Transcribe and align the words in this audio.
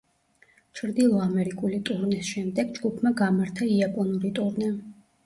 ჩრდილო 0.77 1.19
ამერიკული 1.25 1.77
ტურნეს 1.89 2.29
შემდეგ 2.37 2.71
ჯგუფმა 2.79 3.13
გამართა 3.21 3.69
იაპონური 3.75 4.33
ტურნე. 4.41 4.71